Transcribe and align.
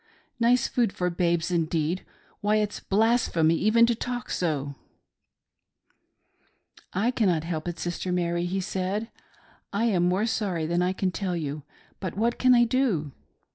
Nice 0.39 0.67
food 0.67 0.91
for 0.91 1.11
babes, 1.11 1.51
indeed! 1.51 2.03
Why, 2.39 2.55
it's 2.55 2.79
blasphemy 2.79 3.53
even 3.53 3.85
to 3.85 3.93
talk 3.93 4.31
so 4.31 4.73
1"" 6.93 6.93
I 7.05 7.11
cannot 7.11 7.43
help 7.43 7.67
it. 7.67 7.77
Sister 7.77 8.11
Mary," 8.11 8.47
he 8.47 8.61
said:—" 8.61 9.11
I 9.71 9.83
am 9.85 10.01
more 10.09 10.25
sorry 10.25 10.65
than 10.65 10.81
I 10.81 10.91
can 10.91 11.11
tell 11.11 11.35
you— 11.35 11.61
but 11.99 12.17
what 12.17 12.39
can 12.39 12.55
I 12.55 12.63
do 12.63 13.11